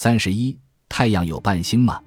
[0.00, 0.56] 三十一，
[0.88, 2.00] 太阳有伴星吗？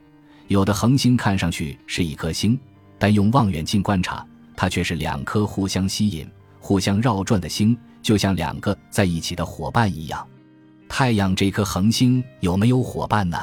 [0.48, 2.58] 有的恒星看上去是一颗星，
[2.98, 4.26] 但用望远镜观察，
[4.56, 6.26] 它却是两颗互相吸引、
[6.58, 10.26] 互相绕转的星，就像两个在一起的伙伴一样。
[10.88, 13.38] 太阳这颗恒星有没有伙伴呢？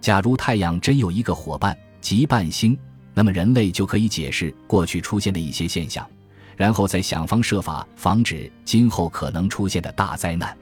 [0.00, 2.74] 假如太阳真有一个伙伴，即伴星，
[3.12, 6.08] 那么人类就可以解释过去出现的一些现象，
[6.56, 10.56] 然后再想方设法防止今后可能出现的大灾难。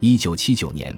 [0.00, 0.92] 一九七九年。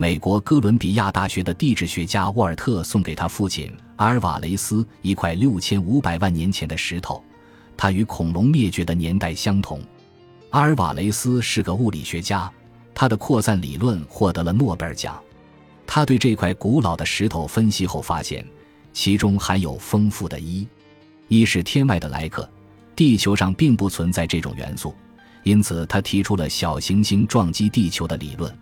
[0.00, 7.20] 美国哥伦比亚大学的地质学家沃尔特送给他父亲阿尔瓦雷斯一块六千五百万年前的石头，
[7.76, 9.82] 它与恐龙灭绝的年代相同。
[10.50, 12.48] 阿尔瓦雷斯是个物理学家，
[12.94, 15.20] 他的扩散理论获得了诺贝尔奖。
[15.84, 18.46] 他对这块古老的石头分析后发现，
[18.92, 20.64] 其中含有丰富的一，
[21.26, 22.48] 一是天外的来客，
[22.94, 24.94] 地球上并不存在这种元素，
[25.42, 28.56] 因此他提出了小行星撞击地球的理论。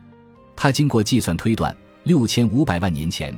[0.57, 3.33] 他经过计算推断，六千五百万年前，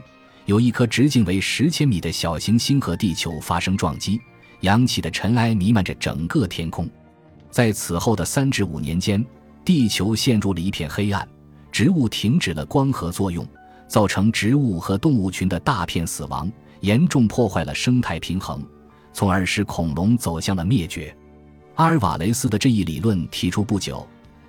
[0.46, 4.20] 有一颗直径为十千米的小行星和地球发生撞击，
[4.60, 6.88] 扬起的尘埃弥漫着整个天空。
[7.50, 9.22] 在此后的三至五年间，
[9.64, 11.28] 地球陷入了一片黑暗，
[11.72, 13.46] 植物停止了光合作用，
[13.88, 18.64] 造成植物和动物群的大片死亡，严重破坏了生态平衡，
[19.12, 21.14] 从而使恐龙走向了灭绝。
[21.74, 24.06] 阿尔瓦雷斯的这一理论提出不久。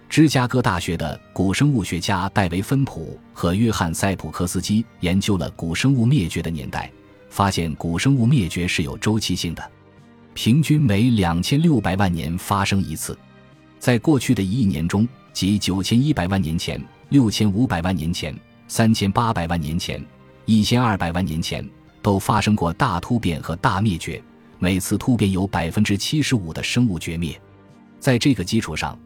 [0.09, 6.91] 芝加哥大学的古生物学家戴维·芬普和约翰·塞普科斯基研究了古生物灭绝的年代，
[7.29, 9.71] 发现古生物灭绝是有周期性的，
[10.33, 13.15] 平均每两千六百万年发生一次。
[13.77, 18.35] 在过去的一亿年中，即九千一百万年前、六千五百万年前、
[18.67, 20.03] 三千八百万年前、
[20.45, 21.63] 一千二百万年前，
[22.01, 24.19] 都发生过大突变和大灭绝，
[24.57, 27.39] 每次突变有百分之七十五的生物绝灭。
[27.99, 28.97] 在这个基础上。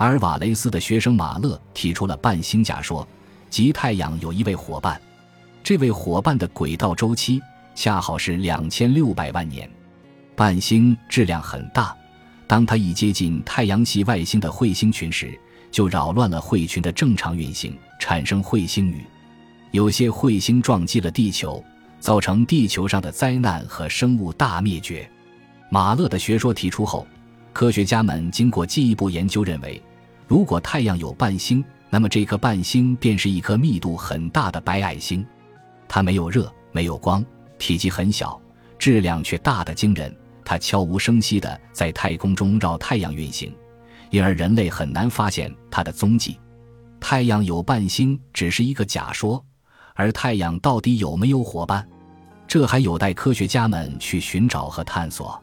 [0.00, 3.06] 阿尔瓦雷斯的学生马勒提出了伴星假说，
[3.50, 4.98] 即太阳有一位伙伴，
[5.62, 7.38] 这位伙伴的轨道周期
[7.74, 9.70] 恰好是两千六百万年。
[10.34, 11.94] 伴星质量很大，
[12.46, 15.38] 当它一接近太阳系外星的彗星群时，
[15.70, 19.04] 就扰乱了彗群的正常运行，产生彗星雨。
[19.70, 21.62] 有些彗星撞击了地球，
[21.98, 25.06] 造成地球上的灾难和生物大灭绝。
[25.68, 27.06] 马勒的学说提出后，
[27.52, 29.78] 科学家们经过进一步研究，认为。
[30.30, 35.26] 如果太阳有伴星，那么这颗伴星便是一颗密度很大的白矮星。
[35.88, 37.26] 它没有热，没有光，
[37.58, 38.40] 体积很小，
[38.78, 40.16] 质量却大得惊人。
[40.44, 43.52] 它悄无声息地在太空中绕太阳运行，
[44.10, 46.38] 因而人类很难发现它的踪迹。
[47.00, 49.44] 太阳有伴星只是一个假说，
[49.96, 51.84] 而太阳到底有没有伙伴，
[52.46, 55.42] 这还有待科学家们去寻找和探索。